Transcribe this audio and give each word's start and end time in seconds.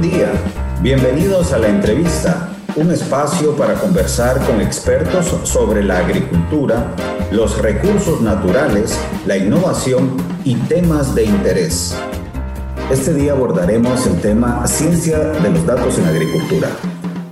día. 0.00 0.32
Bienvenidos 0.80 1.52
a 1.52 1.58
la 1.58 1.68
entrevista, 1.68 2.48
un 2.76 2.90
espacio 2.90 3.54
para 3.54 3.74
conversar 3.74 4.40
con 4.46 4.60
expertos 4.60 5.26
sobre 5.44 5.84
la 5.84 5.98
agricultura, 5.98 6.94
los 7.30 7.58
recursos 7.58 8.22
naturales, 8.22 8.98
la 9.26 9.36
innovación 9.36 10.16
y 10.44 10.54
temas 10.54 11.14
de 11.14 11.24
interés. 11.24 11.94
Este 12.90 13.12
día 13.12 13.32
abordaremos 13.32 14.06
el 14.06 14.20
tema 14.20 14.66
Ciencia 14.66 15.18
de 15.18 15.50
los 15.50 15.66
Datos 15.66 15.98
en 15.98 16.06
Agricultura. 16.06 16.68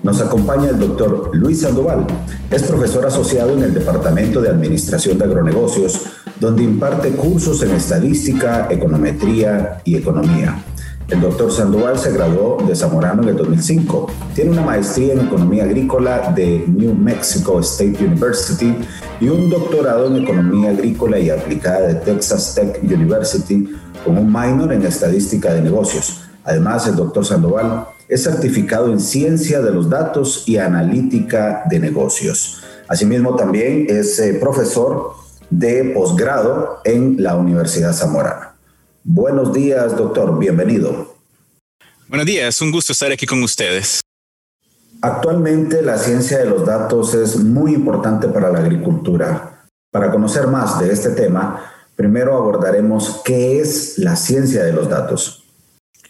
Nos 0.03 0.21
acompaña 0.21 0.69
el 0.69 0.79
doctor 0.79 1.31
Luis 1.33 1.63
Sandoval. 1.63 2.07
Es 2.51 2.65
profesor 2.65 3.07
asociado 3.07 3.55
en 3.55 3.63
el 3.63 3.73
Departamento 3.73 4.43
de 4.43 4.51
Administración 4.51 5.17
de 5.17 5.25
Agronegocios, 5.25 6.03
donde 6.39 6.65
imparte 6.65 7.11
cursos 7.13 7.63
en 7.63 7.71
estadística, 7.71 8.69
econometría 8.71 9.81
y 9.85 9.97
economía. 9.97 10.63
El 11.09 11.23
doctor 11.23 11.51
Sandoval 11.51 11.99
se 11.99 12.13
graduó 12.13 12.63
de 12.69 12.77
Zamorano 12.77 13.23
en 13.23 13.31
el 13.31 13.37
2005. 13.37 14.11
Tiene 14.35 14.51
una 14.51 14.61
maestría 14.61 15.15
en 15.15 15.21
economía 15.21 15.65
agrícola 15.65 16.33
de 16.37 16.65
New 16.67 16.95
Mexico 16.95 17.61
State 17.61 18.05
University 18.05 18.77
y 19.19 19.31
un 19.31 19.49
doctorado 19.49 20.07
en 20.07 20.23
economía 20.23 20.69
agrícola 20.69 21.19
y 21.19 21.31
aplicada 21.31 21.87
de 21.87 21.95
Texas 21.95 22.55
Tech 22.55 22.81
University 22.83 23.75
con 24.05 24.19
un 24.19 24.31
minor 24.31 24.71
en 24.71 24.83
estadística 24.83 25.55
de 25.55 25.63
negocios. 25.63 26.29
Además, 26.45 26.87
el 26.87 26.97
doctor 26.97 27.25
Sandoval 27.25 27.87
es 28.07 28.25
certificado 28.25 28.93
en 28.93 29.01
ciencia 29.01 29.63
de 29.63 29.71
los 29.71 29.89
datos 29.89 30.47
y 30.47 30.59
analítica 30.59 31.63
de 31.71 31.79
negocios. 31.79 32.63
Asimismo, 32.87 33.35
también 33.35 33.87
es 33.89 34.19
eh, 34.19 34.35
profesor 34.35 35.13
de 35.49 35.91
posgrado 35.95 36.81
en 36.85 37.23
la 37.23 37.35
Universidad 37.35 37.95
Zamorana. 37.95 38.48
Buenos 39.05 39.53
días, 39.53 39.97
doctor. 39.97 40.39
Bienvenido. 40.39 41.17
Buenos 42.09 42.27
días, 42.27 42.61
un 42.63 42.71
gusto 42.71 42.93
estar 42.93 43.13
aquí 43.13 43.27
con 43.27 43.43
ustedes. 43.43 44.01
Actualmente 45.01 45.83
la 45.83 45.97
ciencia 45.99 46.39
de 46.39 46.47
los 46.47 46.67
datos 46.67 47.15
es 47.15 47.37
muy 47.37 47.75
importante 47.75 48.29
para 48.29 48.51
la 48.51 48.59
agricultura. 48.59 49.67
Para 49.91 50.11
conocer 50.11 50.49
más 50.49 50.81
de 50.81 50.93
este 50.93 51.11
tema, 51.11 51.73
primero 51.97 52.37
abordaremos 52.37 53.23
qué 53.25 53.61
es 53.61 53.99
la 53.99 54.17
ciencia 54.17 54.65
de 54.65 54.73
los 54.73 54.89
datos. 54.89 55.48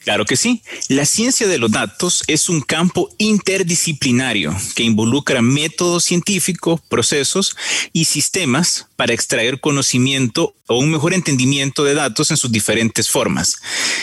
Claro 0.09 0.25
que 0.25 0.39
sí. 0.39 0.62
La 0.89 1.05
ciencia 1.05 1.47
de 1.47 1.59
los 1.59 1.70
datos 1.70 2.25
es 2.28 2.48
un 2.48 2.62
campo 2.62 3.11
interdisciplinario 3.19 4.56
que 4.75 4.83
involucra 4.83 5.42
métodos 5.42 6.05
científicos, 6.05 6.81
procesos 6.89 7.55
y 7.92 8.06
sistemas 8.06 8.86
para 8.97 9.12
extraer 9.12 9.61
conocimiento 9.61 10.55
o 10.67 10.79
un 10.79 10.92
mejor 10.92 11.12
entendimiento 11.12 11.84
de 11.84 11.92
datos 11.92 12.31
en 12.31 12.39
sus 12.39 12.51
diferentes 12.51 13.11
formas, 13.11 13.56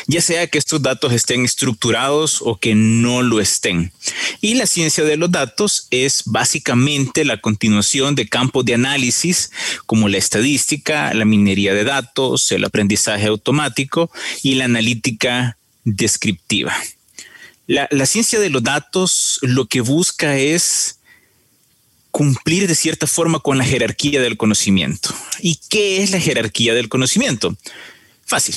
ya 0.06 0.22
sea 0.22 0.46
que 0.46 0.60
estos 0.60 0.84
datos 0.84 1.12
estén 1.12 1.44
estructurados 1.44 2.40
o 2.42 2.60
que 2.60 2.76
no 2.76 3.24
lo 3.24 3.40
estén. 3.40 3.92
Y 4.42 4.54
la 4.54 4.68
ciencia 4.68 5.04
de 5.04 5.18
los 5.18 5.32
datos 5.32 5.88
es 5.90 6.22
básicamente 6.28 7.26
la 7.26 7.42
continuación 7.42 8.14
de 8.14 8.30
campos 8.30 8.64
de 8.64 8.76
análisis 8.76 9.50
como 9.88 10.08
la 10.08 10.18
estadística, 10.18 11.16
la 11.16 11.26
minería 11.26 11.74
de 11.74 11.84
datos, 11.84 12.52
el 12.52 12.64
aprendizaje 12.64 13.26
automático 13.26 14.12
y 14.44 14.54
la 14.54 14.66
analítica 14.66 15.58
descriptiva. 15.86 16.76
La, 17.68 18.06
ciencia 18.06 18.40
de 18.40 18.50
los 18.50 18.62
datos 18.62 19.40
lo 19.42 19.66
que 19.66 19.82
busca 19.82 20.38
es 20.38 21.00
cumplir 22.12 22.68
de 22.68 22.76
cierta 22.76 23.08
forma 23.08 23.40
con 23.40 23.58
la 23.58 23.66
jerarquía 23.66 24.22
del 24.22 24.38
conocimiento. 24.38 25.10
¿Y 25.40 25.60
qué 25.70 26.04
es 26.04 26.12
la 26.12 26.20
jerarquía 26.20 26.74
del 26.74 26.90
conocimiento? 26.90 27.56
Fácil. 28.26 28.56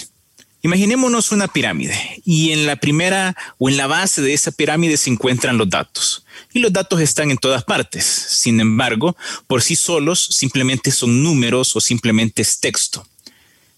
Imaginémonos 0.60 1.30
una 1.30 1.48
pirámide 1.48 2.20
y 2.24 2.50
en 2.50 2.66
la 2.66 2.76
primera 2.76 3.36
o 3.58 3.68
en 3.68 3.76
la 3.76 3.86
base 3.86 4.20
de 4.20 4.34
esa 4.34 4.50
pirámide 4.50 4.96
se 4.96 5.08
encuentran 5.08 5.56
los 5.56 5.70
datos. 5.70 6.24
Y 6.52 6.58
los 6.58 6.72
datos 6.72 7.00
están 7.00 7.30
en 7.30 7.38
todas 7.38 7.64
partes. 7.64 8.04
Sin 8.04 8.60
embargo, 8.60 9.16
por 9.46 9.62
sí 9.62 9.76
solos 9.76 10.28
simplemente 10.30 10.90
son 10.90 11.22
números 11.22 11.76
o 11.76 11.80
simplemente 11.80 12.42
es 12.42 12.58
texto. 12.58 13.06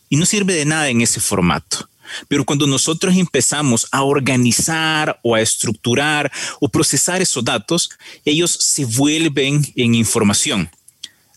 Y 0.09 0.17
no 0.17 0.27
sirve 0.27 0.55
de 0.55 0.65
nada 0.65 0.89
en 0.89 1.03
ese 1.03 1.21
formato. 1.21 1.90
Pero 2.29 2.45
cuando 2.45 2.67
nosotros 2.67 3.17
empezamos 3.17 3.87
a 3.91 4.03
organizar 4.03 5.19
o 5.23 5.35
a 5.35 5.41
estructurar 5.41 6.31
o 6.61 6.69
procesar 6.69 7.23
esos 7.23 7.45
datos, 7.45 7.91
ellos 8.25 8.51
se 8.51 8.85
vuelven 8.85 9.67
en 9.77 9.95
información. 9.95 10.71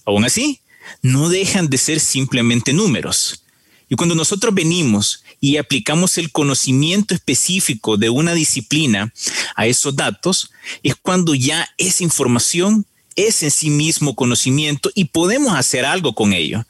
Aún 0.06 0.26
así, 0.26 0.60
no 1.02 1.30
dejan 1.30 1.70
de 1.70 1.78
ser 1.78 2.00
simplemente 2.00 2.74
números. 2.74 3.44
Y 3.90 3.96
cuando 3.96 4.16
nosotros 4.16 4.54
venimos 4.54 5.24
y 5.40 5.58
aplicamos 5.58 6.18
el 6.18 6.32
conocimiento 6.32 7.14
específico 7.14 7.98
de 7.98 8.10
una 8.10 8.34
disciplina 8.34 9.14
a 9.56 9.68
esos 9.68 9.96
datos, 9.96 10.52
es 10.82 10.96
cuando 10.96 11.36
ya 11.36 11.70
esa 11.78 12.04
información 12.04 12.86
es 13.16 13.44
en 13.44 13.52
sí 13.52 13.70
mismo 13.70 14.16
conocimiento 14.16 14.90
y 14.96 15.06
podemos 15.06 15.56
hacer 15.56 15.86
algo 15.86 16.16
con 16.16 16.34
ello. 16.34 16.66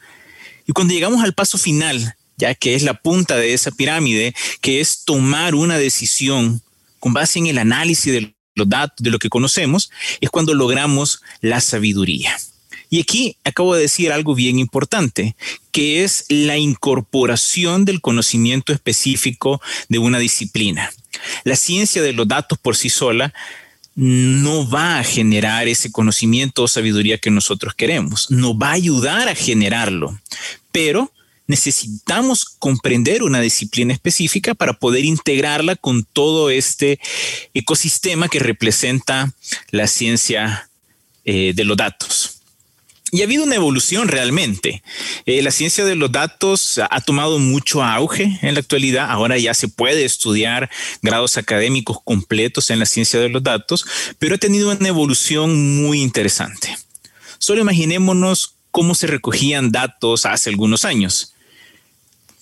Y 0.67 0.73
cuando 0.73 0.93
llegamos 0.93 1.23
al 1.23 1.33
paso 1.33 1.57
final, 1.57 2.15
ya 2.37 2.55
que 2.55 2.75
es 2.75 2.83
la 2.83 2.93
punta 2.93 3.35
de 3.37 3.53
esa 3.53 3.71
pirámide, 3.71 4.33
que 4.61 4.81
es 4.81 5.03
tomar 5.05 5.55
una 5.55 5.77
decisión 5.77 6.61
con 6.99 7.13
base 7.13 7.39
en 7.39 7.47
el 7.47 7.57
análisis 7.57 8.13
de 8.13 8.33
los 8.55 8.69
datos, 8.69 9.03
de 9.03 9.09
lo 9.09 9.19
que 9.19 9.29
conocemos, 9.29 9.91
es 10.21 10.29
cuando 10.29 10.53
logramos 10.53 11.21
la 11.41 11.59
sabiduría. 11.59 12.37
Y 12.89 13.01
aquí 13.01 13.37
acabo 13.43 13.73
de 13.73 13.81
decir 13.81 14.11
algo 14.11 14.35
bien 14.35 14.59
importante, 14.59 15.35
que 15.71 16.03
es 16.03 16.25
la 16.29 16.57
incorporación 16.57 17.85
del 17.85 18.01
conocimiento 18.01 18.71
específico 18.71 19.61
de 19.89 19.97
una 19.97 20.19
disciplina. 20.19 20.91
La 21.43 21.55
ciencia 21.55 22.03
de 22.03 22.13
los 22.13 22.27
datos 22.27 22.59
por 22.59 22.77
sí 22.77 22.89
sola 22.89 23.33
no 23.95 24.69
va 24.69 24.99
a 24.99 25.03
generar 25.03 25.67
ese 25.67 25.91
conocimiento 25.91 26.63
o 26.63 26.67
sabiduría 26.67 27.17
que 27.17 27.31
nosotros 27.31 27.73
queremos, 27.73 28.29
no 28.31 28.57
va 28.57 28.69
a 28.69 28.73
ayudar 28.73 29.27
a 29.27 29.35
generarlo, 29.35 30.19
pero 30.71 31.11
necesitamos 31.47 32.45
comprender 32.45 33.23
una 33.23 33.41
disciplina 33.41 33.93
específica 33.93 34.53
para 34.53 34.73
poder 34.73 35.05
integrarla 35.05 35.75
con 35.75 36.03
todo 36.03 36.49
este 36.49 36.99
ecosistema 37.53 38.29
que 38.29 38.39
representa 38.39 39.33
la 39.71 39.87
ciencia 39.87 40.69
eh, 41.25 41.53
de 41.55 41.63
los 41.63 41.77
datos. 41.77 42.39
Y 43.11 43.21
ha 43.21 43.25
habido 43.25 43.43
una 43.43 43.55
evolución 43.55 44.07
realmente. 44.07 44.81
Eh, 45.27 45.43
la 45.43 45.51
ciencia 45.51 45.85
de 45.85 45.93
los 45.93 46.11
datos 46.11 46.79
ha 46.79 47.01
tomado 47.01 47.37
mucho 47.37 47.83
auge 47.83 48.39
en 48.41 48.55
la 48.55 48.61
actualidad. 48.61 49.11
Ahora 49.11 49.37
ya 49.37 49.53
se 49.53 49.67
puede 49.67 50.03
estudiar 50.03 50.71
grados 51.03 51.37
académicos 51.37 51.97
completos 52.03 52.71
en 52.71 52.79
la 52.79 52.87
ciencia 52.87 53.19
de 53.19 53.29
los 53.29 53.43
datos, 53.43 53.85
pero 54.17 54.33
ha 54.33 54.39
tenido 54.39 54.71
una 54.71 54.87
evolución 54.87 55.83
muy 55.83 56.01
interesante. 56.01 56.75
Solo 57.37 57.61
imaginémonos 57.61 58.55
cómo 58.71 58.95
se 58.95 59.05
recogían 59.05 59.71
datos 59.71 60.25
hace 60.25 60.49
algunos 60.49 60.83
años 60.83 61.32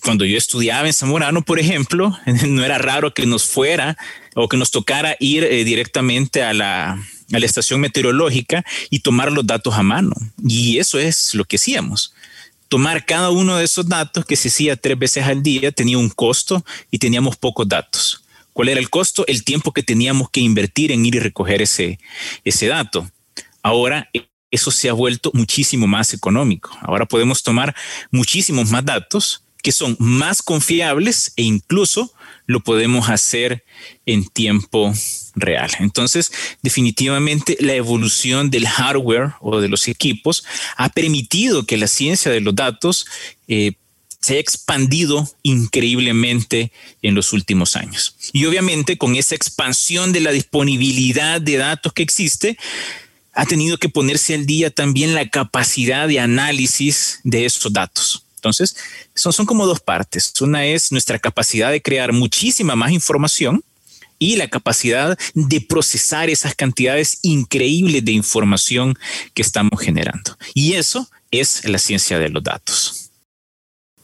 cuando 0.02 0.24
yo 0.24 0.36
estudiaba 0.36 0.86
en 0.86 0.92
Zamorano, 0.92 1.42
por 1.42 1.58
ejemplo, 1.58 2.16
no 2.46 2.64
era 2.64 2.78
raro 2.78 3.14
que 3.14 3.26
nos 3.26 3.44
fuera 3.44 3.96
o 4.34 4.48
que 4.48 4.56
nos 4.56 4.70
tocara 4.70 5.16
ir 5.20 5.44
eh, 5.44 5.64
directamente 5.64 6.42
a 6.42 6.52
la, 6.52 6.92
a 7.32 7.38
la 7.38 7.46
estación 7.46 7.80
meteorológica 7.80 8.64
y 8.90 9.00
tomar 9.00 9.32
los 9.32 9.46
datos 9.46 9.74
a 9.74 9.82
mano. 9.82 10.14
Y 10.46 10.78
eso 10.78 10.98
es 10.98 11.34
lo 11.34 11.44
que 11.44 11.56
hacíamos. 11.56 12.14
Tomar 12.68 13.04
cada 13.04 13.30
uno 13.30 13.56
de 13.56 13.64
esos 13.64 13.88
datos 13.88 14.24
que 14.24 14.36
se 14.36 14.48
hacía 14.48 14.76
tres 14.76 14.98
veces 14.98 15.24
al 15.24 15.42
día 15.42 15.72
tenía 15.72 15.98
un 15.98 16.08
costo 16.08 16.64
y 16.90 16.98
teníamos 16.98 17.36
pocos 17.36 17.68
datos. 17.68 18.24
¿Cuál 18.52 18.68
era 18.68 18.80
el 18.80 18.90
costo? 18.90 19.26
El 19.26 19.44
tiempo 19.44 19.72
que 19.72 19.82
teníamos 19.82 20.30
que 20.30 20.40
invertir 20.40 20.92
en 20.92 21.06
ir 21.06 21.14
y 21.14 21.20
recoger 21.20 21.62
ese, 21.62 21.98
ese 22.44 22.66
dato. 22.66 23.10
Ahora 23.62 24.10
eso 24.50 24.70
se 24.70 24.88
ha 24.88 24.92
vuelto 24.92 25.30
muchísimo 25.32 25.86
más 25.86 26.12
económico. 26.12 26.70
Ahora 26.82 27.06
podemos 27.06 27.42
tomar 27.42 27.74
muchísimos 28.10 28.70
más 28.70 28.84
datos 28.84 29.41
que 29.62 29.72
son 29.72 29.96
más 29.98 30.42
confiables 30.42 31.32
e 31.36 31.42
incluso 31.42 32.12
lo 32.46 32.60
podemos 32.60 33.08
hacer 33.08 33.64
en 34.04 34.26
tiempo 34.26 34.92
real. 35.34 35.70
Entonces, 35.78 36.32
definitivamente 36.62 37.56
la 37.60 37.74
evolución 37.74 38.50
del 38.50 38.66
hardware 38.66 39.34
o 39.40 39.60
de 39.60 39.68
los 39.68 39.88
equipos 39.88 40.44
ha 40.76 40.88
permitido 40.88 41.64
que 41.64 41.76
la 41.76 41.86
ciencia 41.86 42.30
de 42.30 42.40
los 42.40 42.54
datos 42.54 43.06
eh, 43.48 43.72
se 44.20 44.34
haya 44.34 44.40
expandido 44.40 45.28
increíblemente 45.42 46.72
en 47.02 47.14
los 47.14 47.32
últimos 47.32 47.74
años. 47.76 48.16
Y 48.32 48.44
obviamente 48.44 48.96
con 48.96 49.16
esa 49.16 49.34
expansión 49.34 50.12
de 50.12 50.20
la 50.20 50.30
disponibilidad 50.30 51.40
de 51.40 51.56
datos 51.56 51.92
que 51.92 52.02
existe, 52.02 52.56
ha 53.32 53.46
tenido 53.46 53.78
que 53.78 53.88
ponerse 53.88 54.34
al 54.34 54.46
día 54.46 54.70
también 54.70 55.14
la 55.14 55.28
capacidad 55.28 56.06
de 56.06 56.20
análisis 56.20 57.20
de 57.24 57.46
esos 57.46 57.72
datos. 57.72 58.21
Entonces, 58.42 58.76
son, 59.14 59.32
son 59.32 59.46
como 59.46 59.66
dos 59.66 59.78
partes. 59.78 60.32
Una 60.40 60.66
es 60.66 60.90
nuestra 60.90 61.20
capacidad 61.20 61.70
de 61.70 61.80
crear 61.80 62.12
muchísima 62.12 62.74
más 62.74 62.90
información 62.90 63.62
y 64.18 64.34
la 64.34 64.48
capacidad 64.48 65.16
de 65.34 65.60
procesar 65.60 66.28
esas 66.28 66.56
cantidades 66.56 67.20
increíbles 67.22 68.04
de 68.04 68.12
información 68.12 68.98
que 69.32 69.42
estamos 69.42 69.80
generando. 69.80 70.36
Y 70.54 70.72
eso 70.72 71.08
es 71.30 71.64
la 71.68 71.78
ciencia 71.78 72.18
de 72.18 72.30
los 72.30 72.42
datos. 72.42 73.10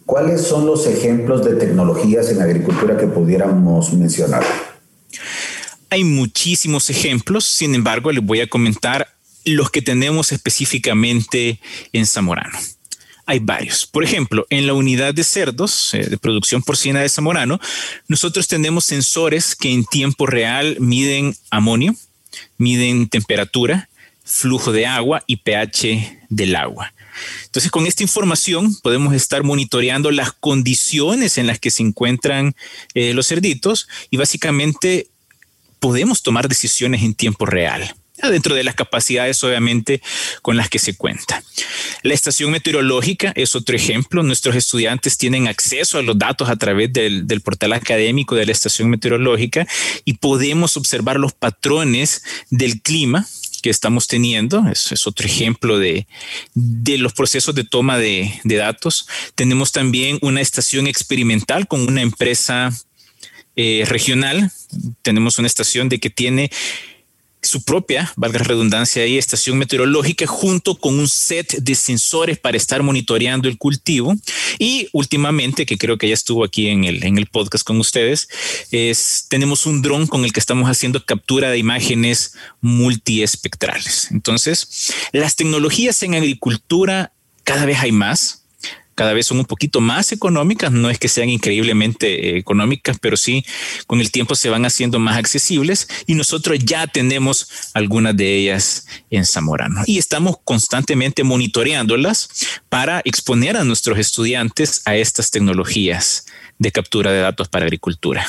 ¿Cuáles 0.06 0.42
son 0.42 0.66
los 0.66 0.86
ejemplos 0.86 1.44
de 1.44 1.56
tecnologías 1.56 2.30
en 2.30 2.40
agricultura 2.40 2.96
que 2.96 3.08
pudiéramos 3.08 3.92
mencionar? 3.92 4.44
Hay 5.90 6.04
muchísimos 6.04 6.90
ejemplos, 6.90 7.44
sin 7.44 7.74
embargo, 7.74 8.12
les 8.12 8.24
voy 8.24 8.40
a 8.40 8.48
comentar 8.48 9.08
los 9.44 9.70
que 9.70 9.82
tenemos 9.82 10.30
específicamente 10.32 11.60
en 11.92 12.06
Zamorano. 12.06 12.58
Hay 13.28 13.40
varios. 13.40 13.84
Por 13.84 14.04
ejemplo, 14.04 14.46
en 14.48 14.66
la 14.66 14.72
unidad 14.72 15.12
de 15.12 15.22
cerdos 15.22 15.92
eh, 15.92 15.98
de 16.08 16.16
producción 16.16 16.62
porcina 16.62 17.02
de 17.02 17.10
Zamorano, 17.10 17.60
nosotros 18.08 18.48
tenemos 18.48 18.86
sensores 18.86 19.54
que 19.54 19.70
en 19.70 19.84
tiempo 19.84 20.24
real 20.24 20.78
miden 20.80 21.36
amonio, 21.50 21.94
miden 22.56 23.06
temperatura, 23.06 23.90
flujo 24.24 24.72
de 24.72 24.86
agua 24.86 25.24
y 25.26 25.36
pH 25.36 26.20
del 26.30 26.56
agua. 26.56 26.94
Entonces, 27.44 27.70
con 27.70 27.86
esta 27.86 28.02
información 28.02 28.74
podemos 28.80 29.12
estar 29.12 29.42
monitoreando 29.42 30.10
las 30.10 30.32
condiciones 30.32 31.36
en 31.36 31.48
las 31.48 31.58
que 31.58 31.70
se 31.70 31.82
encuentran 31.82 32.56
eh, 32.94 33.12
los 33.12 33.28
cerditos 33.28 33.88
y 34.08 34.16
básicamente 34.16 35.08
podemos 35.80 36.22
tomar 36.22 36.48
decisiones 36.48 37.02
en 37.02 37.12
tiempo 37.12 37.44
real 37.44 37.94
dentro 38.26 38.54
de 38.54 38.64
las 38.64 38.74
capacidades 38.74 39.42
obviamente 39.44 40.02
con 40.42 40.56
las 40.56 40.68
que 40.68 40.78
se 40.78 40.96
cuenta. 40.96 41.42
La 42.02 42.14
estación 42.14 42.50
meteorológica 42.50 43.32
es 43.36 43.54
otro 43.54 43.76
ejemplo. 43.76 44.22
Nuestros 44.22 44.56
estudiantes 44.56 45.16
tienen 45.16 45.48
acceso 45.48 45.98
a 45.98 46.02
los 46.02 46.18
datos 46.18 46.48
a 46.48 46.56
través 46.56 46.92
del, 46.92 47.26
portal 47.44 47.72
académico 47.72 48.34
de 48.34 48.46
la 48.46 48.52
estación 48.52 48.90
meteorológica 48.90 49.66
y 50.04 50.14
podemos 50.14 50.76
observar 50.76 51.18
los 51.18 51.32
patrones 51.32 52.22
del 52.50 52.82
clima 52.82 53.26
que 53.62 53.70
estamos 53.70 54.06
teniendo. 54.06 54.68
Es, 54.68 54.92
es 54.92 55.06
otro 55.06 55.26
ejemplo 55.26 55.78
de, 55.78 56.06
los 56.54 57.12
procesos 57.12 57.54
de 57.54 57.64
toma 57.64 57.98
de, 57.98 58.40
datos. 58.44 59.06
Tenemos 59.34 59.72
también 59.72 60.18
una 60.22 60.40
estación 60.40 60.86
experimental 60.86 61.66
con 61.68 61.80
una 61.82 62.02
empresa 62.02 62.70
eh, 63.56 63.84
regional. 63.86 64.50
Tenemos 65.02 65.38
una 65.38 65.48
estación 65.48 65.88
de 65.88 65.98
que 65.98 66.10
tiene 66.10 66.50
su 67.42 67.62
propia, 67.62 68.12
valga 68.16 68.38
la 68.40 68.44
redundancia 68.44 69.02
ahí, 69.02 69.16
estación 69.16 69.58
meteorológica 69.58 70.26
junto 70.26 70.74
con 70.74 70.98
un 70.98 71.08
set 71.08 71.58
de 71.58 71.74
sensores 71.74 72.38
para 72.38 72.56
estar 72.56 72.82
monitoreando 72.82 73.48
el 73.48 73.58
cultivo. 73.58 74.14
Y 74.58 74.88
últimamente, 74.92 75.64
que 75.64 75.78
creo 75.78 75.98
que 75.98 76.08
ya 76.08 76.14
estuvo 76.14 76.44
aquí 76.44 76.68
en 76.68 76.84
el, 76.84 77.04
en 77.04 77.16
el 77.18 77.26
podcast 77.26 77.64
con 77.64 77.78
ustedes, 77.78 78.28
es, 78.70 79.26
tenemos 79.28 79.66
un 79.66 79.82
dron 79.82 80.06
con 80.06 80.24
el 80.24 80.32
que 80.32 80.40
estamos 80.40 80.68
haciendo 80.68 81.04
captura 81.04 81.50
de 81.50 81.58
imágenes 81.58 82.34
multiespectrales. 82.60 84.10
Entonces, 84.10 84.92
las 85.12 85.36
tecnologías 85.36 86.02
en 86.02 86.14
agricultura 86.14 87.12
cada 87.44 87.64
vez 87.64 87.78
hay 87.80 87.92
más 87.92 88.37
cada 88.98 89.12
vez 89.12 89.26
son 89.26 89.38
un 89.38 89.44
poquito 89.44 89.80
más 89.80 90.10
económicas, 90.10 90.72
no 90.72 90.90
es 90.90 90.98
que 90.98 91.06
sean 91.06 91.28
increíblemente 91.28 92.30
eh, 92.30 92.36
económicas, 92.36 92.98
pero 93.00 93.16
sí 93.16 93.44
con 93.86 94.00
el 94.00 94.10
tiempo 94.10 94.34
se 94.34 94.50
van 94.50 94.64
haciendo 94.64 94.98
más 94.98 95.16
accesibles 95.16 95.86
y 96.06 96.16
nosotros 96.16 96.58
ya 96.64 96.88
tenemos 96.88 97.48
algunas 97.74 98.16
de 98.16 98.34
ellas 98.34 98.88
en 99.10 99.24
Zamorano 99.24 99.82
y 99.86 99.98
estamos 99.98 100.38
constantemente 100.42 101.22
monitoreándolas 101.22 102.28
para 102.68 103.00
exponer 103.04 103.56
a 103.56 103.62
nuestros 103.62 104.00
estudiantes 104.00 104.82
a 104.84 104.96
estas 104.96 105.30
tecnologías 105.30 106.26
de 106.58 106.72
captura 106.72 107.12
de 107.12 107.20
datos 107.20 107.48
para 107.48 107.66
agricultura. 107.66 108.26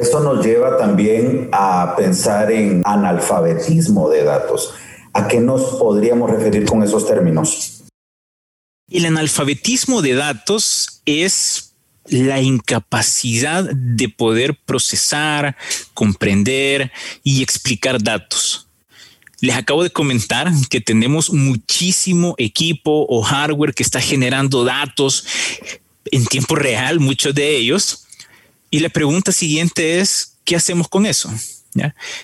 Esto 0.00 0.20
nos 0.20 0.42
lleva 0.42 0.78
también 0.78 1.50
a 1.52 1.94
pensar 1.94 2.50
en 2.50 2.80
analfabetismo 2.86 4.08
de 4.08 4.24
datos. 4.24 4.72
¿A 5.12 5.28
qué 5.28 5.40
nos 5.40 5.76
podríamos 5.76 6.30
referir 6.30 6.64
con 6.64 6.82
esos 6.82 7.06
términos? 7.06 7.73
El 8.90 9.06
analfabetismo 9.06 10.02
de 10.02 10.14
datos 10.14 11.00
es 11.06 11.72
la 12.06 12.42
incapacidad 12.42 13.64
de 13.64 14.10
poder 14.10 14.58
procesar, 14.66 15.56
comprender 15.94 16.92
y 17.22 17.42
explicar 17.42 18.02
datos. 18.02 18.68
Les 19.40 19.56
acabo 19.56 19.82
de 19.82 19.90
comentar 19.90 20.52
que 20.68 20.82
tenemos 20.82 21.30
muchísimo 21.30 22.34
equipo 22.36 23.06
o 23.08 23.22
hardware 23.22 23.74
que 23.74 23.82
está 23.82 24.02
generando 24.02 24.64
datos 24.64 25.26
en 26.10 26.26
tiempo 26.26 26.54
real, 26.54 27.00
muchos 27.00 27.34
de 27.34 27.56
ellos. 27.56 28.04
Y 28.70 28.80
la 28.80 28.90
pregunta 28.90 29.32
siguiente 29.32 30.00
es, 30.00 30.36
¿qué 30.44 30.56
hacemos 30.56 30.88
con 30.88 31.06
eso? 31.06 31.32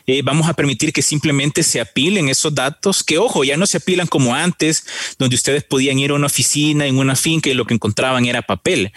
Eh, 0.07 0.23
vamos 0.23 0.49
a 0.49 0.55
permitir 0.55 0.93
que 0.93 1.03
simplemente 1.03 1.63
se 1.63 1.81
apilen 1.81 2.29
esos 2.29 2.55
datos, 2.55 3.03
que 3.03 3.19
ojo, 3.19 3.45
ya 3.45 3.57
no 3.57 3.67
se 3.67 3.79
apilan 3.79 4.07
como 4.07 4.35
antes, 4.35 4.85
donde 5.19 5.37
ustedes 5.37 5.65
podían 5.65 5.99
ir 5.99 6.11
a 6.11 6.15
una 6.15 6.27
oficina 6.27 6.87
en 6.87 6.99
una 6.99 7.17
finca 7.17 7.51
y 7.51 7.55
lo 7.55 7.65
que 7.65 7.75
encontraban 7.75 8.25
era 8.27 8.43
papel. 8.43 8.93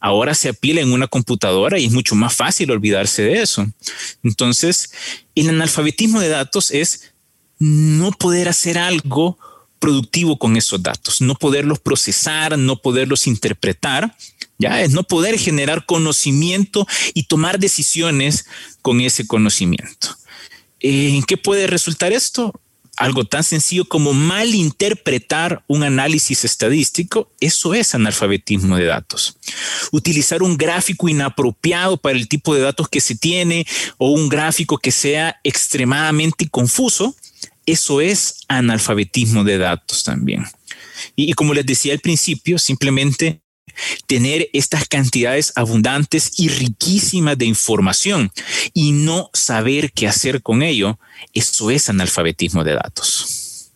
Ahora 0.00 0.34
se 0.34 0.50
apila 0.50 0.80
en 0.80 0.92
una 0.92 1.08
computadora 1.08 1.78
y 1.78 1.86
es 1.86 1.92
mucho 1.92 2.14
más 2.14 2.34
fácil 2.34 2.70
olvidarse 2.70 3.22
de 3.22 3.42
eso. 3.42 3.66
Entonces, 4.22 4.92
el 5.34 5.48
analfabetismo 5.48 6.20
de 6.20 6.28
datos 6.28 6.70
es 6.70 7.12
no 7.58 8.12
poder 8.12 8.48
hacer 8.48 8.78
algo 8.78 9.38
productivo 9.78 10.38
con 10.38 10.56
esos 10.56 10.82
datos, 10.82 11.20
no 11.20 11.34
poderlos 11.34 11.78
procesar, 11.78 12.58
no 12.58 12.76
poderlos 12.76 13.26
interpretar 13.26 14.16
ya 14.58 14.82
es 14.82 14.90
no 14.90 15.04
poder 15.04 15.38
generar 15.38 15.86
conocimiento 15.86 16.86
y 17.14 17.24
tomar 17.24 17.58
decisiones 17.58 18.46
con 18.82 19.00
ese 19.00 19.26
conocimiento. 19.26 20.16
¿En 20.80 21.22
qué 21.22 21.36
puede 21.36 21.66
resultar 21.66 22.12
esto? 22.12 22.52
Algo 22.96 23.24
tan 23.24 23.44
sencillo 23.44 23.84
como 23.84 24.14
malinterpretar 24.14 25.62
un 25.66 25.82
análisis 25.82 26.46
estadístico, 26.46 27.30
eso 27.40 27.74
es 27.74 27.94
analfabetismo 27.94 28.76
de 28.76 28.86
datos. 28.86 29.36
Utilizar 29.92 30.42
un 30.42 30.56
gráfico 30.56 31.08
inapropiado 31.08 31.98
para 31.98 32.16
el 32.16 32.26
tipo 32.26 32.54
de 32.54 32.62
datos 32.62 32.88
que 32.88 33.02
se 33.02 33.14
tiene 33.14 33.66
o 33.98 34.12
un 34.12 34.30
gráfico 34.30 34.78
que 34.78 34.92
sea 34.92 35.38
extremadamente 35.44 36.48
confuso, 36.48 37.14
eso 37.66 38.00
es 38.00 38.44
analfabetismo 38.48 39.44
de 39.44 39.58
datos 39.58 40.02
también. 40.02 40.46
Y, 41.16 41.30
y 41.30 41.34
como 41.34 41.52
les 41.52 41.66
decía 41.66 41.92
al 41.92 42.00
principio, 42.00 42.58
simplemente 42.58 43.42
tener 44.06 44.48
estas 44.52 44.88
cantidades 44.88 45.52
abundantes 45.56 46.38
y 46.38 46.48
riquísimas 46.48 47.36
de 47.38 47.46
información 47.46 48.30
y 48.72 48.92
no 48.92 49.30
saber 49.32 49.92
qué 49.92 50.08
hacer 50.08 50.42
con 50.42 50.62
ello, 50.62 50.98
eso 51.34 51.70
es 51.70 51.88
analfabetismo 51.88 52.64
de 52.64 52.74
datos. 52.74 53.72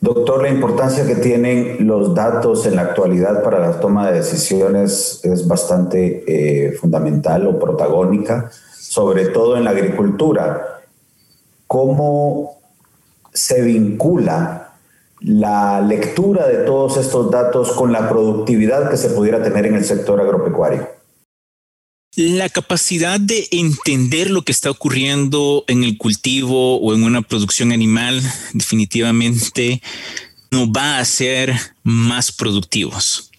Doctor, 0.00 0.42
la 0.42 0.48
importancia 0.48 1.04
que 1.06 1.16
tienen 1.16 1.86
los 1.86 2.14
datos 2.14 2.66
en 2.66 2.76
la 2.76 2.82
actualidad 2.82 3.42
para 3.42 3.58
la 3.58 3.80
toma 3.80 4.08
de 4.08 4.18
decisiones 4.18 5.20
es 5.24 5.48
bastante 5.48 6.24
eh, 6.26 6.72
fundamental 6.72 7.48
o 7.48 7.58
protagónica, 7.58 8.48
sobre 8.78 9.26
todo 9.26 9.56
en 9.56 9.64
la 9.64 9.70
agricultura. 9.70 10.82
¿Cómo 11.66 12.60
se 13.32 13.60
vincula 13.62 14.67
la 15.20 15.80
lectura 15.80 16.46
de 16.46 16.64
todos 16.64 16.96
estos 16.96 17.30
datos 17.30 17.72
con 17.72 17.92
la 17.92 18.08
productividad 18.08 18.90
que 18.90 18.96
se 18.96 19.10
pudiera 19.10 19.42
tener 19.42 19.66
en 19.66 19.74
el 19.74 19.84
sector 19.84 20.20
agropecuario? 20.20 20.88
La 22.16 22.48
capacidad 22.48 23.20
de 23.20 23.48
entender 23.52 24.30
lo 24.30 24.42
que 24.42 24.52
está 24.52 24.70
ocurriendo 24.70 25.64
en 25.68 25.84
el 25.84 25.98
cultivo 25.98 26.80
o 26.80 26.94
en 26.94 27.04
una 27.04 27.22
producción 27.22 27.70
animal 27.70 28.20
definitivamente 28.54 29.82
nos 30.50 30.68
va 30.68 30.96
a 30.96 31.00
hacer 31.00 31.54
más 31.82 32.32
productivos. 32.32 33.30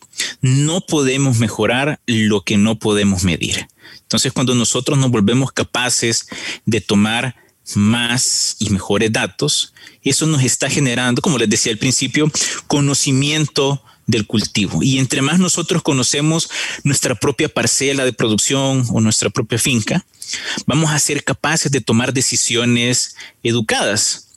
No 0.42 0.82
podemos 0.82 1.40
mejorar 1.40 2.00
lo 2.06 2.42
que 2.42 2.58
no 2.58 2.78
podemos 2.78 3.24
medir. 3.24 3.68
Entonces, 4.02 4.34
cuando 4.34 4.56
nosotros 4.56 4.98
nos 4.98 5.12
volvemos 5.12 5.52
capaces 5.52 6.28
de 6.66 6.82
tomar 6.82 7.36
más 7.76 8.56
y 8.60 8.70
mejores 8.70 9.12
datos, 9.12 9.74
eso 10.04 10.26
nos 10.26 10.44
está 10.44 10.70
generando, 10.70 11.22
como 11.22 11.38
les 11.38 11.50
decía 11.50 11.72
al 11.72 11.78
principio, 11.78 12.32
conocimiento 12.68 13.82
del 14.08 14.26
cultivo. 14.26 14.82
Y 14.82 14.98
entre 14.98 15.22
más 15.22 15.40
nosotros 15.40 15.84
conocemos 15.84 16.50
nuestra 16.84 17.16
propia 17.16 17.48
parcela 17.48 18.06
de 18.06 18.14
producción 18.14 18.86
o 18.92 19.02
nuestra 19.02 19.30
propia 19.30 19.60
finca, 19.60 20.06
vamos 20.66 20.92
a 20.92 21.00
ser 21.00 21.24
capaces 21.24 21.72
de 21.72 21.82
tomar 21.82 22.12
decisiones 22.14 23.16
educadas. 23.44 24.29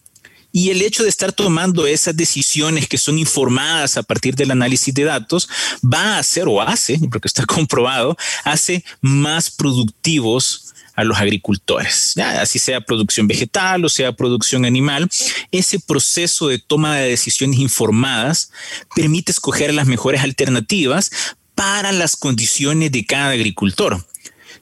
Y 0.52 0.70
el 0.70 0.82
hecho 0.82 1.02
de 1.02 1.08
estar 1.08 1.32
tomando 1.32 1.86
esas 1.86 2.16
decisiones 2.16 2.86
que 2.86 2.98
son 2.98 3.18
informadas 3.18 3.96
a 3.96 4.02
partir 4.02 4.34
del 4.34 4.50
análisis 4.50 4.92
de 4.92 5.04
datos 5.04 5.48
va 5.82 6.16
a 6.16 6.18
hacer 6.18 6.46
o 6.46 6.60
hace, 6.60 7.00
porque 7.10 7.28
está 7.28 7.44
comprobado, 7.46 8.16
hace 8.44 8.84
más 9.00 9.50
productivos 9.50 10.72
a 10.94 11.04
los 11.04 11.18
agricultores, 11.18 12.14
así 12.18 12.58
sea 12.58 12.82
producción 12.82 13.26
vegetal 13.26 13.84
o 13.84 13.88
sea 13.88 14.12
producción 14.12 14.64
animal. 14.64 15.08
Ese 15.50 15.80
proceso 15.80 16.48
de 16.48 16.58
toma 16.58 16.96
de 16.96 17.08
decisiones 17.08 17.58
informadas 17.58 18.50
permite 18.94 19.32
escoger 19.32 19.72
las 19.72 19.86
mejores 19.86 20.20
alternativas 20.20 21.10
para 21.54 21.92
las 21.92 22.16
condiciones 22.16 22.92
de 22.92 23.06
cada 23.06 23.30
agricultor. 23.30 24.04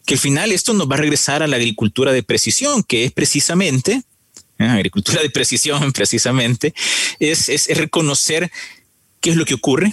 Que 0.06 0.14
al 0.14 0.20
final 0.20 0.52
esto 0.52 0.72
nos 0.72 0.88
va 0.88 0.94
a 0.94 0.98
regresar 0.98 1.42
a 1.42 1.46
la 1.46 1.56
agricultura 1.56 2.12
de 2.12 2.22
precisión, 2.22 2.82
que 2.82 3.04
es 3.04 3.12
precisamente, 3.12 4.02
¿eh? 4.60 4.66
agricultura 4.66 5.22
de 5.22 5.30
precisión 5.30 5.92
precisamente, 5.94 6.74
es, 7.18 7.66
reconocer 7.76 8.50
qué 9.20 9.30
es 9.30 9.36
lo 9.36 9.44
que 9.44 9.54
ocurre, 9.54 9.92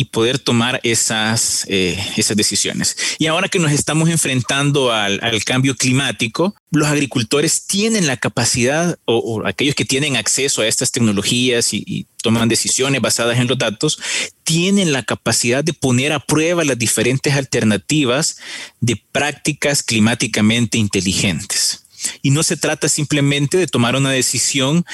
y 0.00 0.04
poder 0.04 0.38
tomar 0.38 0.78
esas, 0.84 1.64
eh, 1.66 1.98
esas 2.16 2.36
decisiones. 2.36 2.96
Y 3.18 3.26
ahora 3.26 3.48
que 3.48 3.58
nos 3.58 3.72
estamos 3.72 4.08
enfrentando 4.08 4.92
al, 4.92 5.20
cambio 5.44 5.74
climático, 5.74 6.54
los 6.70 6.86
agricultores 6.86 7.66
tienen 7.66 8.06
la 8.06 8.16
capacidad, 8.16 8.96
o, 9.06 9.44
aquellos 9.44 9.74
que 9.74 9.84
tienen 9.84 10.16
acceso 10.16 10.62
a 10.62 10.68
estas 10.68 10.92
tecnologías 10.92 11.74
y, 11.74 12.06
toman 12.22 12.48
decisiones 12.48 13.00
basadas 13.00 13.38
en 13.38 13.48
los 13.48 13.58
datos, 13.58 13.98
tienen 14.44 14.92
la 14.92 15.02
capacidad 15.02 15.64
de 15.64 15.72
poner 15.72 16.12
a 16.12 16.20
prueba 16.20 16.64
las 16.64 16.78
diferentes 16.78 17.34
alternativas 17.34 18.38
de 18.80 19.02
prácticas 19.12 19.82
climáticamente 19.82 20.78
inteligentes. 20.78 21.87
Y 22.22 22.30
no 22.30 22.42
se 22.42 22.56
trata 22.56 22.88
simplemente 22.88 23.56
de 23.56 23.66
tomar 23.66 23.96
una 23.96 24.10
decisión 24.10 24.84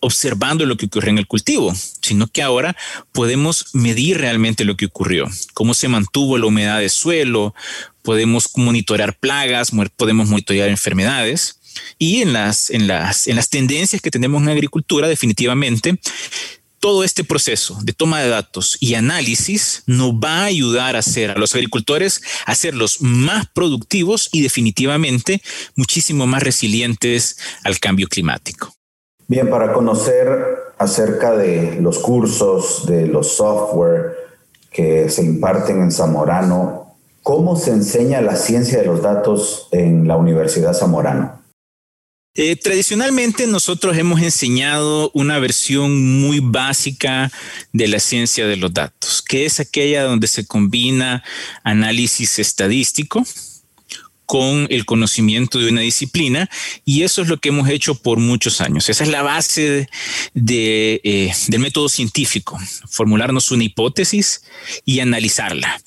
observando 0.00 0.66
lo 0.66 0.76
que 0.76 0.86
ocurre 0.86 1.10
en 1.10 1.18
el 1.18 1.26
cultivo, 1.26 1.74
sino 2.02 2.26
que 2.26 2.42
ahora 2.42 2.76
podemos 3.12 3.74
medir 3.74 4.18
realmente 4.18 4.64
lo 4.64 4.76
que 4.76 4.86
ocurrió, 4.86 5.26
cómo 5.54 5.72
se 5.72 5.88
mantuvo 5.88 6.36
la 6.36 6.46
humedad 6.46 6.80
del 6.80 6.90
suelo, 6.90 7.54
podemos 8.02 8.50
monitorear 8.56 9.18
plagas, 9.18 9.72
podemos 9.96 10.28
monitorear 10.28 10.68
enfermedades. 10.68 11.58
Y 11.98 12.22
en 12.22 12.32
las, 12.32 12.70
en 12.70 12.86
las, 12.86 13.26
en 13.26 13.36
las 13.36 13.48
tendencias 13.48 14.00
que 14.02 14.10
tenemos 14.10 14.42
en 14.42 14.50
agricultura, 14.50 15.08
definitivamente, 15.08 15.98
todo 16.84 17.02
este 17.02 17.24
proceso 17.24 17.78
de 17.82 17.94
toma 17.94 18.20
de 18.20 18.28
datos 18.28 18.76
y 18.78 18.94
análisis 18.94 19.84
nos 19.86 20.12
va 20.12 20.42
a 20.42 20.44
ayudar 20.44 20.96
a 20.96 20.98
hacer 20.98 21.30
a 21.30 21.38
los 21.38 21.54
agricultores 21.54 22.20
a 22.44 22.52
hacerlos 22.52 23.00
más 23.00 23.46
productivos 23.54 24.28
y 24.32 24.42
definitivamente 24.42 25.40
muchísimo 25.76 26.26
más 26.26 26.42
resilientes 26.42 27.38
al 27.62 27.78
cambio 27.78 28.06
climático. 28.06 28.74
Bien, 29.28 29.48
para 29.48 29.72
conocer 29.72 30.28
acerca 30.76 31.34
de 31.34 31.78
los 31.80 32.00
cursos, 32.00 32.84
de 32.84 33.06
los 33.06 33.34
software 33.34 34.18
que 34.70 35.08
se 35.08 35.24
imparten 35.24 35.80
en 35.80 35.90
Zamorano, 35.90 36.98
¿cómo 37.22 37.56
se 37.56 37.70
enseña 37.70 38.20
la 38.20 38.36
ciencia 38.36 38.80
de 38.80 38.84
los 38.84 39.00
datos 39.00 39.68
en 39.72 40.06
la 40.06 40.18
Universidad 40.18 40.74
Zamorano? 40.74 41.43
Eh, 42.36 42.56
tradicionalmente 42.56 43.46
nosotros 43.46 43.96
hemos 43.96 44.20
enseñado 44.20 45.10
una 45.14 45.38
versión 45.38 46.20
muy 46.20 46.40
básica 46.40 47.30
de 47.72 47.86
la 47.86 48.00
ciencia 48.00 48.44
de 48.46 48.56
los 48.56 48.74
datos, 48.74 49.22
que 49.22 49.44
es 49.46 49.60
aquella 49.60 50.02
donde 50.02 50.26
se 50.26 50.44
combina 50.44 51.22
análisis 51.62 52.40
estadístico, 52.40 53.24
con 54.26 54.66
el 54.70 54.84
conocimiento 54.84 55.58
de 55.58 55.68
una 55.68 55.82
disciplina 55.82 56.48
y 56.84 57.02
eso 57.02 57.22
es 57.22 57.28
lo 57.28 57.38
que 57.38 57.50
hemos 57.50 57.68
hecho 57.68 57.94
por 57.94 58.18
muchos 58.18 58.60
años. 58.60 58.88
Esa 58.88 59.04
es 59.04 59.10
la 59.10 59.22
base 59.22 59.88
eh, 60.34 61.32
del 61.48 61.60
método 61.60 61.88
científico, 61.88 62.58
formularnos 62.88 63.50
una 63.50 63.64
hipótesis 63.64 64.42
y 64.84 65.00
analizarla. 65.00 65.80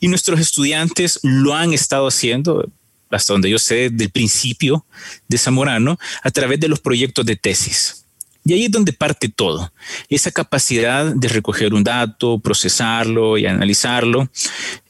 Y 0.00 0.08
nuestros 0.08 0.40
estudiantes 0.40 1.20
lo 1.22 1.54
han 1.54 1.72
estado 1.72 2.08
haciendo, 2.08 2.68
hasta 3.10 3.32
donde 3.32 3.50
yo 3.50 3.58
sé, 3.58 3.90
del 3.90 4.10
principio 4.10 4.86
de 5.28 5.38
Zamorano, 5.38 5.98
a 6.22 6.30
través 6.30 6.60
de 6.60 6.68
los 6.68 6.80
proyectos 6.80 7.24
de 7.26 7.36
tesis. 7.36 8.04
Y 8.44 8.52
ahí 8.52 8.64
es 8.66 8.70
donde 8.70 8.92
parte 8.92 9.28
todo. 9.28 9.72
Esa 10.08 10.30
capacidad 10.30 11.04
de 11.06 11.28
recoger 11.28 11.74
un 11.74 11.82
dato, 11.82 12.38
procesarlo 12.38 13.38
y 13.38 13.46
analizarlo, 13.46 14.30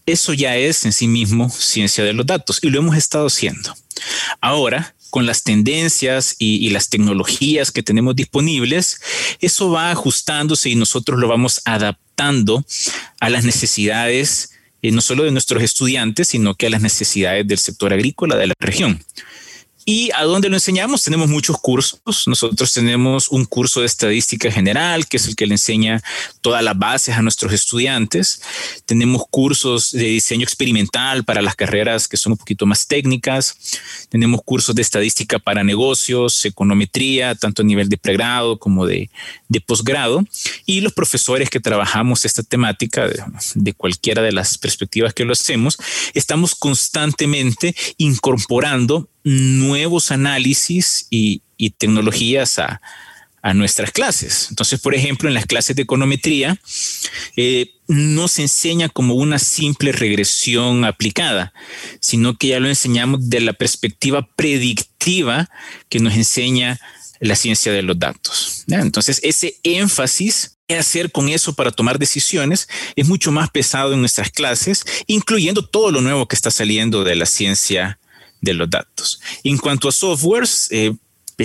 eso 0.04 0.35
ya 0.35 0.56
es 0.56 0.85
en 0.85 0.92
sí 0.92 1.08
mismo 1.08 1.49
ciencia 1.49 2.04
de 2.04 2.12
los 2.12 2.26
datos 2.26 2.58
y 2.62 2.68
lo 2.68 2.78
hemos 2.78 2.96
estado 2.96 3.26
haciendo. 3.26 3.75
Ahora, 4.40 4.94
con 5.11 5.25
las 5.25 5.42
tendencias 5.42 6.37
y, 6.38 6.68
las 6.70 6.90
tecnologías 6.90 7.73
que 7.73 7.82
tenemos 7.82 8.14
disponibles, 8.14 9.00
eso 9.40 9.70
va 9.70 9.90
ajustándose 9.90 10.68
y 10.68 10.75
nosotros 10.75 11.18
lo 11.18 11.26
vamos 11.26 11.62
adaptando 11.64 12.64
a 13.20 13.30
las 13.30 13.44
necesidades 13.44 14.50
eh, 14.87 14.93
no 14.93 15.00
solo 15.00 15.25
de 15.25 15.33
nuestros 15.33 15.62
estudiantes, 15.62 16.28
sino 16.28 16.55
que 16.55 16.66
a 16.66 16.71
las 16.71 16.83
necesidades 16.83 17.47
del 17.47 17.59
sector 17.59 17.93
agrícola 17.93 18.37
de 18.37 18.47
la 18.47 18.55
región. 18.61 19.02
¿Y 19.88 20.11
a 20.16 20.25
dónde 20.25 20.49
lo 20.49 20.57
enseñamos? 20.57 21.05
Tenemos 21.05 21.28
muchos 21.28 21.59
cursos. 21.59 22.26
Nosotros 22.26 22.73
tenemos 22.73 23.28
un 23.28 23.45
curso 23.45 23.78
de 23.78 23.87
estadística 23.87 24.50
general, 24.50 25.07
que 25.07 25.16
es 25.16 25.28
el 25.28 25.37
que 25.37 25.47
le 25.47 25.55
enseña 25.55 26.02
todas 26.40 26.64
las 26.64 26.76
bases 26.76 27.14
a 27.14 27.23
nuestros 27.23 27.52
estudiantes. 27.52 28.43
Tenemos 28.85 29.23
cursos 29.31 29.93
de 29.93 30.07
diseño 30.07 30.43
experimental 30.43 31.23
para 31.23 31.40
las 31.40 31.55
carreras 31.55 32.09
que 32.09 32.16
son 32.16 32.33
un 32.33 32.38
poquito 32.38 32.66
más 32.66 32.88
técnicas. 32.88 33.57
Tenemos 34.09 34.43
cursos 34.43 34.75
de 34.75 34.83
estadística 34.83 35.38
para 35.38 35.62
negocios, 35.62 36.45
econometría, 36.45 37.37
tanto 37.37 37.62
a 37.62 37.64
nivel 37.64 37.88
de 37.88 37.97
pregrado 37.97 38.59
como 38.59 38.87
de, 38.87 39.09
de 39.49 39.61
posgrado. 39.61 40.25
Y 40.64 40.81
los 40.81 40.95
profesores 40.95 41.49
que 41.49 41.61
trabajamos 41.61 42.25
esta 42.25 42.43
temática 42.43 43.07
de, 43.07 43.23
de 43.55 43.73
cualquiera 43.73 44.23
de 44.23 44.33
las 44.33 44.59
perspectivas 44.59 45.14
que 45.14 45.25
lo 45.25 45.33
hacemos, 45.33 45.78
estamos 46.12 46.57
constantemente 46.57 47.76
incorporando 47.99 49.09
nuevos 49.26 50.12
análisis 50.12 51.09
y, 51.11 51.42
tecnologías 51.78 52.59
a, 52.61 52.80
nuestras 53.54 53.92
clases. 53.92 54.49
Entonces, 54.50 54.80
por 54.80 54.92
ejemplo, 54.92 55.28
en 55.28 55.35
las 55.35 55.47
clases 55.47 55.76
de 55.76 55.83
econometría 55.83 56.61
eh, 57.37 57.71
no 57.87 58.26
se 58.26 58.42
enseña 58.42 58.88
como 58.88 59.14
una 59.14 59.38
simple 59.38 59.92
regresión 59.92 60.85
aplicada, 60.85 61.52
sino 62.00 62.37
que 62.37 62.49
ya 62.49 62.59
lo 62.59 62.68
enseñamos 62.68 63.30
de 63.30 63.40
la 63.40 63.52
perspectiva 63.52 64.28
predictiva 64.35 65.49
que 65.88 66.00
nos 66.00 66.14
enseña 66.14 66.80
la 67.21 67.37
ciencia 67.37 67.71
de 67.71 67.83
los 67.83 67.97
datos. 67.97 68.64
Entonces, 68.66 69.21
ese 69.23 69.61
énfasis 69.62 70.56
qué 70.66 70.76
hacer 70.76 71.12
con 71.12 71.28
eso 71.28 71.54
para 71.54 71.71
tomar 71.71 72.00
decisiones 72.00 72.68
es 72.97 73.06
mucho 73.06 73.30
más 73.30 73.50
pesado 73.50 73.95
en 73.95 74.00
nuestras 74.00 74.30
clases, 74.30 74.85
incluyendo 75.06 75.64
todo 75.64 75.92
lo 75.92 76.00
nuevo 76.00 76.26
que 76.26 76.35
está 76.35 76.50
saliendo 76.50 77.04
de 77.04 77.14
la 77.14 77.26
ciencia 77.26 78.00
de 78.40 78.55
los 78.55 78.71
datos. 78.71 79.21
En 79.45 79.59
cuanto 79.59 79.88
a 79.88 79.93
softwares, 79.93 80.69
eh, 80.71 80.95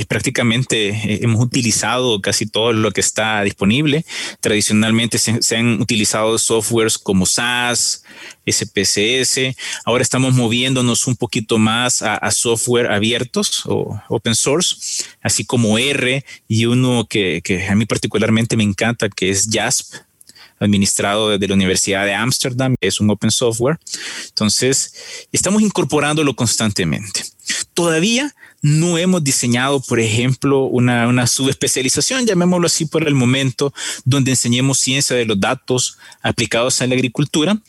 prácticamente 0.07 0.89
eh, 0.89 1.19
hemos 1.23 1.43
utilizado 1.43 2.21
casi 2.21 2.45
todo 2.45 2.71
lo 2.71 2.91
que 2.91 3.01
está 3.01 3.41
disponible. 3.43 4.05
Tradicionalmente 4.39 5.17
se, 5.17 5.55
han 5.55 5.81
utilizado 5.81 6.37
softwares 6.37 6.97
como 6.97 7.25
SAS, 7.25 8.03
SPSS. 8.45 9.55
Ahora 9.85 10.01
estamos 10.01 10.33
moviéndonos 10.33 11.07
un 11.07 11.15
poquito 11.15 11.57
más 11.57 12.01
a, 12.01 12.31
software 12.31 12.91
abiertos 12.91 13.63
o 13.65 14.01
open 14.07 14.35
source, 14.35 15.03
así 15.21 15.43
como 15.45 15.77
R 15.77 16.23
y 16.47 16.65
uno 16.65 17.05
que 17.09 17.41
a 17.69 17.75
mí 17.75 17.85
particularmente 17.85 18.55
me 18.55 18.63
encanta, 18.63 19.09
que 19.09 19.29
es 19.29 19.49
JASP, 19.51 19.95
administrado 20.61 21.29
desde 21.29 21.47
la 21.47 21.55
Universidad 21.55 22.05
de 22.05 22.13
Ámsterdam, 22.13 22.75
es 22.79 22.99
un 22.99 23.09
open 23.09 23.31
software. 23.31 23.79
Entonces, 24.27 24.93
estamos 25.31 25.61
incorporándolo 25.61 26.35
constantemente. 26.35 27.23
Todavía 27.73 28.33
no 28.61 28.97
hemos 28.97 29.23
diseñado, 29.23 29.81
por 29.81 29.99
ejemplo, 29.99 30.63
una, 30.63 31.27
subespecialización, 31.27 32.25
llamémoslo 32.25 32.67
así 32.67 32.85
por 32.85 33.07
el 33.07 33.15
momento, 33.15 33.73
donde 34.05 34.31
enseñemos 34.31 34.77
ciencia 34.77 35.15
de 35.15 35.25
los 35.25 35.39
datos 35.39 35.97
aplicados 36.21 36.81
a 36.81 36.87
la 36.87 36.93
agricultura, 36.93 37.59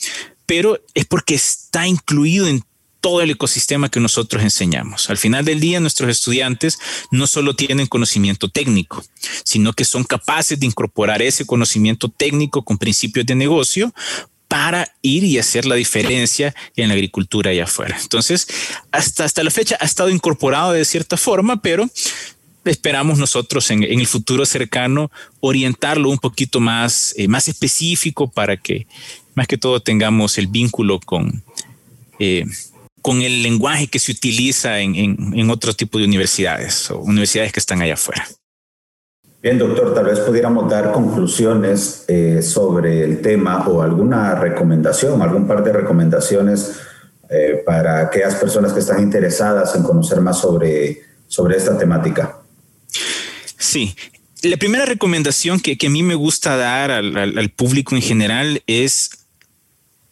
pero 0.44 0.78
es 0.94 1.06
porque 1.06 1.34
está 1.34 1.86
incluido 1.86 2.46
en 2.46 2.62
todo 3.02 3.20
el 3.20 3.32
ecosistema 3.32 3.90
que 3.90 4.00
nosotros 4.00 4.42
enseñamos. 4.42 5.10
Al 5.10 5.18
final 5.18 5.44
del 5.44 5.60
día, 5.60 5.80
nuestros 5.80 6.08
estudiantes 6.08 6.78
no 7.10 7.26
solo 7.26 7.54
tienen 7.54 7.88
conocimiento 7.88 8.48
técnico, 8.48 9.04
sino 9.44 9.72
que 9.72 9.84
son 9.84 10.04
capaces 10.04 10.58
de 10.58 10.66
incorporar 10.66 11.20
ese 11.20 11.44
conocimiento 11.44 12.08
técnico 12.08 12.64
con 12.64 12.78
principios 12.78 13.26
de 13.26 13.34
negocio 13.34 13.92
para 14.46 14.94
ir 15.02 15.24
y 15.24 15.38
hacer 15.38 15.66
la 15.66 15.74
diferencia 15.74 16.54
en 16.76 16.88
la 16.88 16.94
agricultura 16.94 17.50
allá 17.50 17.64
afuera. 17.64 17.98
Entonces, 18.00 18.46
hasta, 18.92 19.24
hasta 19.24 19.42
la 19.42 19.50
fecha 19.50 19.76
ha 19.80 19.84
estado 19.84 20.08
incorporado 20.08 20.72
de 20.72 20.84
cierta 20.84 21.16
forma, 21.16 21.60
pero 21.60 21.90
esperamos 22.64 23.18
nosotros 23.18 23.68
en, 23.72 23.82
el 23.82 24.06
futuro 24.06 24.46
cercano 24.46 25.10
orientarlo 25.40 26.08
un 26.08 26.18
poquito 26.18 26.60
más, 26.60 27.14
eh, 27.16 27.26
más 27.26 27.48
específico 27.48 28.30
para 28.30 28.56
que 28.56 28.86
más 29.34 29.48
que 29.48 29.58
todo 29.58 29.80
tengamos 29.80 30.38
el 30.38 30.46
vínculo 30.46 31.00
con, 31.00 31.42
eh, 32.20 32.44
con 33.02 33.20
el 33.20 33.42
lenguaje 33.42 33.88
que 33.88 33.98
se 33.98 34.12
utiliza 34.12 34.78
en, 34.78 34.94
en, 34.96 35.50
otro 35.50 35.74
tipo 35.74 35.98
de 35.98 36.04
universidades 36.04 36.90
o 36.90 36.98
universidades 37.00 37.52
que 37.52 37.60
están 37.60 37.82
allá 37.82 37.94
afuera. 37.94 38.26
Bien, 39.42 39.58
doctor, 39.58 39.92
tal 39.92 40.06
vez 40.06 40.20
pudiéramos 40.20 40.70
dar 40.70 40.92
conclusiones 40.92 42.04
eh, 42.06 42.42
sobre 42.42 43.02
el 43.02 43.20
tema 43.20 43.66
o 43.66 43.82
alguna 43.82 44.36
recomendación, 44.36 45.20
algún 45.20 45.48
par 45.48 45.64
de 45.64 45.72
recomendaciones 45.72 46.76
eh, 47.28 47.60
para 47.66 48.02
aquellas 48.02 48.36
personas 48.36 48.72
que 48.72 48.80
están 48.80 49.02
interesadas 49.02 49.74
en 49.74 49.82
conocer 49.82 50.20
más 50.20 50.40
sobre, 50.40 51.02
sobre 51.26 51.56
esta 51.56 51.76
temática. 51.76 52.38
Sí, 53.58 53.96
la 54.42 54.56
primera 54.56 54.84
recomendación 54.84 55.58
que, 55.58 55.76
que 55.76 55.88
a 55.88 55.90
mí 55.90 56.04
me 56.04 56.14
gusta 56.14 56.56
dar 56.56 56.92
al, 56.92 57.16
al 57.16 57.50
público 57.50 57.96
en 57.96 58.02
general 58.02 58.62
es 58.68 59.21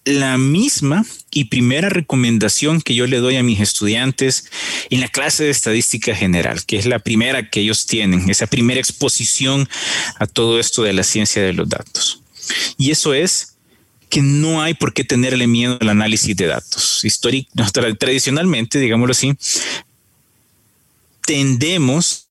la 0.05 0.39
misma 0.39 1.05
y 1.31 1.45
primera 1.45 1.89
recomendación 1.89 2.81
que 2.81 2.95
yo 2.95 3.07
le 3.07 3.19
doy 3.19 3.37
a 3.37 3.43
mis 3.43 3.61
estudiantes 3.61 4.47
en 4.89 5.01
la 5.01 5.09
clase 5.09 5.45
de 5.45 5.51
estadística 5.51 6.15
general, 6.15 6.65
que 6.65 6.79
es 6.79 6.87
la 6.87 6.99
primera 6.99 7.51
que 7.51 7.61
ellos 7.61 7.87
tienen, 7.87 8.29
esa 8.31 8.47
primera 8.47 8.81
exposición 8.81 9.69
a 10.19 10.27
todo 10.27 10.59
esto 10.59 10.83
de 10.83 10.93
la 10.93 11.05
ciencia 11.05 11.43
de 11.43 11.53
los 11.53 11.69
datos. 11.69 12.23
Y 12.79 12.91
eso 12.91 13.15
es 13.15 13.57
que 14.09 14.23
no 14.23 14.61
hay 14.61 14.75
por 14.75 14.93
qué 14.93 15.05
tenerle 15.05 15.47
miedo 15.47 15.79
al 15.81 15.89
análisis 15.89 16.35
de 16.37 16.47
datos. 16.47 17.05
Histórico, 17.05 17.51
tradicionalmente, 17.99 18.79
digámoslo 18.81 19.13
así, 19.13 19.35
tendemos 21.25 22.27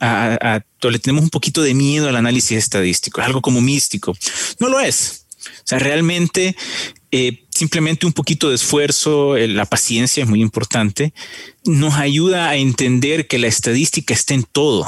a, 0.00 0.60
tenemos 1.02 1.24
un 1.24 1.30
poquito 1.30 1.62
de 1.62 1.72
miedo 1.72 2.08
al 2.08 2.16
análisis 2.16 2.58
estadístico, 2.58 3.22
algo 3.22 3.40
como 3.40 3.62
místico. 3.62 4.14
No 4.58 4.68
lo 4.68 4.78
es. 4.80 5.23
O 5.46 5.66
sea, 5.66 5.78
realmente 5.78 6.56
eh, 7.10 7.44
simplemente 7.50 8.06
un 8.06 8.12
poquito 8.12 8.48
de 8.48 8.56
esfuerzo, 8.56 9.36
eh, 9.36 9.46
la 9.46 9.66
paciencia 9.66 10.24
es 10.24 10.28
muy 10.28 10.42
importante, 10.42 11.14
nos 11.64 11.94
ayuda 11.94 12.48
a 12.48 12.56
entender 12.56 13.28
que 13.28 13.38
la 13.38 13.46
estadística 13.46 14.12
está 14.12 14.34
en 14.34 14.42
todo. 14.42 14.84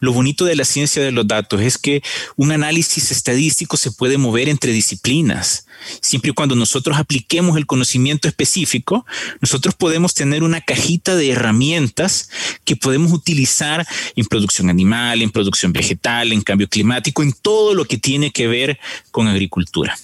Lo 0.00 0.12
bonito 0.12 0.44
de 0.44 0.56
la 0.56 0.64
ciencia 0.64 1.02
de 1.02 1.12
los 1.12 1.26
datos 1.26 1.60
es 1.60 1.78
que 1.78 2.02
un 2.36 2.52
análisis 2.52 3.10
estadístico 3.10 3.76
se 3.76 3.90
puede 3.90 4.18
mover 4.18 4.48
entre 4.48 4.72
disciplinas. 4.72 5.66
Siempre 6.00 6.30
y 6.30 6.34
cuando 6.34 6.54
nosotros 6.54 6.96
apliquemos 6.96 7.56
el 7.56 7.66
conocimiento 7.66 8.28
específico, 8.28 9.04
nosotros 9.40 9.74
podemos 9.74 10.14
tener 10.14 10.42
una 10.42 10.60
cajita 10.60 11.16
de 11.16 11.30
herramientas 11.30 12.28
que 12.64 12.76
podemos 12.76 13.12
utilizar 13.12 13.86
en 14.16 14.26
producción 14.26 14.70
animal, 14.70 15.22
en 15.22 15.30
producción 15.30 15.72
vegetal, 15.72 16.32
en 16.32 16.42
cambio 16.42 16.68
climático, 16.68 17.22
en 17.22 17.32
todo 17.32 17.74
lo 17.74 17.84
que 17.84 17.98
tiene 17.98 18.30
que 18.30 18.46
ver 18.46 18.78
con 19.10 19.28
agricultura. 19.28 19.98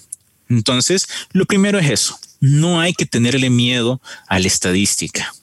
Entonces, 0.49 1.07
lo 1.31 1.45
primero 1.45 1.79
es 1.79 1.89
eso. 1.89 2.19
No 2.39 2.79
hay 2.79 2.93
que 2.93 3.05
tenerle 3.05 3.49
miedo 3.49 4.01
a 4.27 4.39
la 4.39 4.47
estadística. 4.47 5.33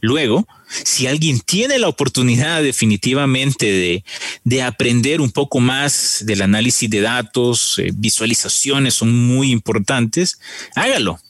Luego, 0.00 0.46
si 0.84 1.06
alguien 1.06 1.40
tiene 1.40 1.78
la 1.78 1.88
oportunidad 1.88 2.62
definitivamente 2.62 4.02
de, 4.44 4.62
aprender 4.62 5.20
un 5.20 5.30
poco 5.30 5.60
más 5.60 6.22
del 6.26 6.42
análisis 6.42 6.90
de 6.90 7.00
datos, 7.00 7.78
eh, 7.78 7.90
visualizaciones 7.94 8.94
son 8.94 9.14
muy 9.14 9.50
importantes, 9.50 10.40
hágalo. 10.74 11.20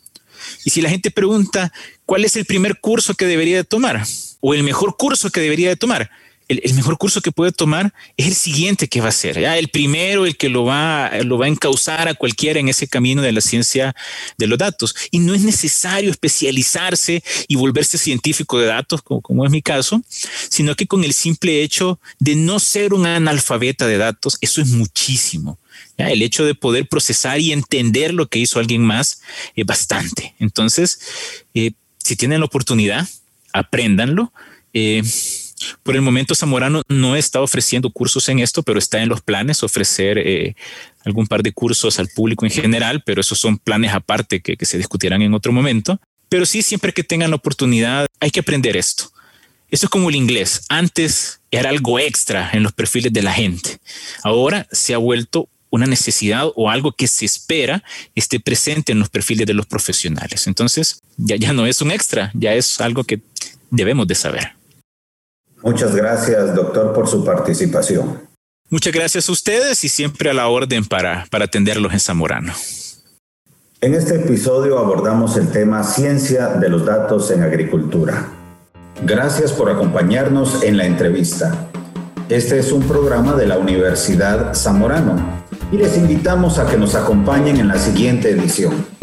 Y 0.64 0.70
si 0.70 0.80
la 0.80 0.90
gente 0.90 1.10
pregunta, 1.10 1.72
¿cuál 2.06 2.24
es 2.24 2.36
el 2.36 2.44
primer 2.44 2.80
curso 2.80 3.14
que 3.14 3.26
debería 3.26 3.56
de 3.56 3.64
tomar? 3.64 4.04
O 4.40 4.54
el 4.54 4.62
mejor 4.62 4.96
curso 4.96 5.30
que 5.30 5.40
debería 5.40 5.68
de 5.68 5.76
tomar 5.76 6.10
el, 6.48 6.74
mejor 6.74 6.96
curso 6.96 7.20
que 7.20 7.30
puede 7.30 7.52
tomar 7.52 7.92
es 8.16 8.26
el 8.26 8.34
siguiente 8.34 8.88
que 8.88 9.00
va 9.00 9.06
a 9.06 9.10
hacer. 9.10 9.38
¿ya? 9.38 9.58
El 9.58 9.68
primero, 9.68 10.24
el 10.24 10.36
que 10.36 10.48
lo 10.48 10.64
va, 10.64 11.10
lo 11.22 11.38
va 11.38 11.44
a 11.44 11.48
encauzar 11.48 12.08
a 12.08 12.14
cualquiera 12.14 12.58
en 12.58 12.68
ese 12.68 12.88
camino 12.88 13.22
de 13.22 13.32
la 13.32 13.40
ciencia 13.40 13.94
de 14.38 14.46
los 14.46 14.58
datos. 14.58 14.94
Y 15.10 15.18
no 15.18 15.34
es 15.34 15.42
necesario 15.42 16.10
especializarse 16.10 17.22
y 17.46 17.56
volverse 17.56 17.98
científico 17.98 18.58
de 18.58 18.66
datos, 18.66 19.02
como, 19.02 19.20
como 19.20 19.44
es 19.44 19.50
mi 19.50 19.62
caso, 19.62 20.02
sino 20.48 20.74
que 20.74 20.86
con 20.86 21.04
el 21.04 21.12
simple 21.12 21.62
hecho 21.62 22.00
de 22.18 22.34
no 22.34 22.58
ser 22.58 22.94
un 22.94 23.06
analfabeta 23.06 23.86
de 23.86 23.98
datos, 23.98 24.38
eso 24.40 24.62
es 24.62 24.68
muchísimo. 24.68 25.58
El 25.96 26.22
hecho 26.22 26.44
de 26.44 26.54
poder 26.54 26.88
procesar 26.88 27.40
y 27.40 27.52
entender 27.52 28.14
lo 28.14 28.28
que 28.28 28.38
hizo 28.38 28.58
alguien 28.58 28.82
más 28.82 29.20
es 29.54 29.66
bastante. 29.66 30.34
Entonces, 30.38 31.00
eh, 31.54 31.72
si 31.98 32.16
tienen 32.16 32.40
la 32.40 32.46
oportunidad, 32.46 33.06
apréndanlo. 33.52 34.32
Eh, 34.72 35.02
por 35.82 35.96
el 35.96 36.02
momento, 36.02 36.34
Zamorano 36.34 36.82
no 36.88 37.16
está 37.16 37.40
ofreciendo 37.40 37.90
cursos 37.90 38.28
en 38.28 38.38
esto, 38.38 38.62
pero 38.62 38.78
está 38.78 39.02
en 39.02 39.08
los 39.08 39.20
planes 39.20 39.62
ofrecer 39.62 40.18
eh, 40.18 40.54
algún 41.04 41.26
par 41.26 41.42
de 41.42 41.52
cursos 41.52 41.98
al 41.98 42.08
público 42.08 42.44
en 42.44 42.50
general, 42.50 43.02
pero 43.04 43.20
esos 43.20 43.38
son 43.38 43.58
planes 43.58 43.92
aparte 43.92 44.40
que, 44.40 44.56
se 44.64 44.78
discutirán 44.78 45.22
en 45.22 45.34
otro 45.34 45.52
momento. 45.52 46.00
Pero 46.28 46.44
sí, 46.44 46.62
siempre 46.62 46.92
que 46.92 47.04
tengan 47.04 47.30
la 47.30 47.36
oportunidad, 47.36 48.06
hay 48.20 48.30
que 48.30 48.40
aprender 48.40 48.76
esto. 48.76 49.10
Esto 49.70 49.86
es 49.86 49.90
como 49.90 50.08
el 50.08 50.16
inglés. 50.16 50.62
Antes 50.68 51.40
era 51.50 51.70
algo 51.70 51.98
extra 51.98 52.50
en 52.52 52.62
los 52.62 52.72
perfiles 52.72 53.12
de 53.12 53.22
la 53.22 53.32
gente. 53.32 53.78
Ahora 54.22 54.66
se 54.72 54.94
ha 54.94 54.98
vuelto 54.98 55.48
una 55.70 55.86
necesidad 55.86 56.46
o 56.54 56.70
algo 56.70 56.92
que 56.92 57.06
se 57.06 57.26
espera 57.26 57.82
esté 58.14 58.40
presente 58.40 58.92
en 58.92 58.98
los 58.98 59.10
perfiles 59.10 59.46
de 59.46 59.54
los 59.54 59.66
profesionales. 59.66 60.46
Entonces, 60.46 61.00
ya, 61.16 61.36
ya 61.36 61.52
no 61.52 61.66
es 61.66 61.80
un 61.82 61.90
extra, 61.90 62.30
ya 62.34 62.54
es 62.54 62.80
algo 62.80 63.04
que 63.04 63.20
debemos 63.70 64.06
de 64.06 64.14
saber. 64.14 64.57
Muchas 65.62 65.94
gracias, 65.94 66.54
doctor, 66.54 66.92
por 66.92 67.08
su 67.08 67.24
participación. 67.24 68.28
Muchas 68.70 68.92
gracias 68.92 69.28
a 69.28 69.32
ustedes 69.32 69.82
y 69.84 69.88
siempre 69.88 70.30
a 70.30 70.34
la 70.34 70.48
orden 70.48 70.84
para, 70.84 71.26
para 71.30 71.46
atenderlos 71.46 71.92
en 71.92 72.00
Zamorano. 72.00 72.52
En 73.80 73.94
este 73.94 74.16
episodio 74.16 74.78
abordamos 74.78 75.36
el 75.36 75.48
tema 75.48 75.84
ciencia 75.84 76.48
de 76.48 76.68
los 76.68 76.84
datos 76.84 77.30
en 77.30 77.42
agricultura. 77.42 78.28
Gracias 79.04 79.52
por 79.52 79.70
acompañarnos 79.70 80.62
en 80.62 80.76
la 80.76 80.84
entrevista. 80.84 81.70
Este 82.28 82.58
es 82.58 82.72
un 82.72 82.82
programa 82.82 83.36
de 83.36 83.46
la 83.46 83.56
Universidad 83.56 84.52
Zamorano 84.54 85.44
y 85.72 85.76
les 85.76 85.96
invitamos 85.96 86.58
a 86.58 86.66
que 86.66 86.76
nos 86.76 86.94
acompañen 86.94 87.56
en 87.56 87.68
la 87.68 87.78
siguiente 87.78 88.30
edición. 88.30 88.97